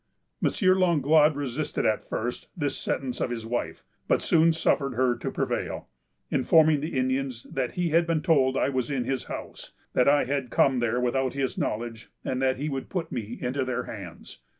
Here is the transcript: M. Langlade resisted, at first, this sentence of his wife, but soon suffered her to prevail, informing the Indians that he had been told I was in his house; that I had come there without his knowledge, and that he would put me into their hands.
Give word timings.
M. 0.43 0.49
Langlade 0.79 1.35
resisted, 1.35 1.85
at 1.85 2.03
first, 2.03 2.47
this 2.57 2.75
sentence 2.75 3.21
of 3.21 3.29
his 3.29 3.45
wife, 3.45 3.83
but 4.07 4.19
soon 4.23 4.51
suffered 4.51 4.95
her 4.95 5.15
to 5.17 5.29
prevail, 5.29 5.89
informing 6.31 6.79
the 6.79 6.97
Indians 6.97 7.43
that 7.43 7.73
he 7.73 7.89
had 7.89 8.07
been 8.07 8.23
told 8.23 8.57
I 8.57 8.69
was 8.69 8.89
in 8.89 9.03
his 9.03 9.25
house; 9.25 9.73
that 9.93 10.09
I 10.09 10.25
had 10.25 10.49
come 10.49 10.79
there 10.79 10.99
without 10.99 11.33
his 11.33 11.55
knowledge, 11.55 12.09
and 12.25 12.41
that 12.41 12.57
he 12.57 12.67
would 12.67 12.89
put 12.89 13.11
me 13.11 13.37
into 13.39 13.63
their 13.63 13.83
hands. 13.83 14.39